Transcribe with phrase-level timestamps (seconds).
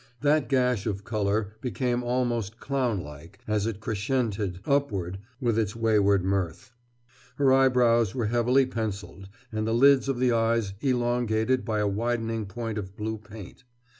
[0.21, 6.23] That gash of color became almost clown like as it crescented upward with its wayward
[6.25, 6.71] mirth.
[7.35, 12.47] Her eyebrows were heavily penciled and the lids of the eyes elongated by a widening
[12.47, 13.63] point of blue paint.